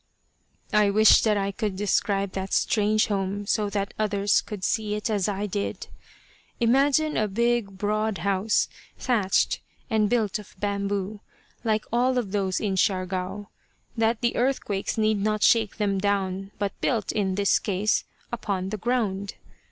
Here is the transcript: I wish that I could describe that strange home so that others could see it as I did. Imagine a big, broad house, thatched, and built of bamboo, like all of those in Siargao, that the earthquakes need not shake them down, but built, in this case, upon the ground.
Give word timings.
I 0.73 0.89
wish 0.89 1.21
that 1.21 1.37
I 1.37 1.51
could 1.51 1.75
describe 1.75 2.31
that 2.31 2.53
strange 2.53 3.05
home 3.05 3.45
so 3.45 3.69
that 3.69 3.93
others 3.99 4.41
could 4.41 4.63
see 4.63 4.95
it 4.95 5.11
as 5.11 5.27
I 5.29 5.45
did. 5.45 5.89
Imagine 6.59 7.15
a 7.17 7.27
big, 7.27 7.77
broad 7.77 8.17
house, 8.25 8.67
thatched, 8.97 9.59
and 9.91 10.09
built 10.09 10.39
of 10.39 10.55
bamboo, 10.59 11.19
like 11.63 11.85
all 11.93 12.17
of 12.17 12.31
those 12.31 12.59
in 12.59 12.77
Siargao, 12.77 13.49
that 13.95 14.21
the 14.21 14.35
earthquakes 14.35 14.97
need 14.97 15.21
not 15.21 15.43
shake 15.43 15.77
them 15.77 15.99
down, 15.99 16.49
but 16.57 16.73
built, 16.81 17.11
in 17.11 17.35
this 17.35 17.59
case, 17.59 18.03
upon 18.31 18.69
the 18.69 18.77
ground. 18.77 19.35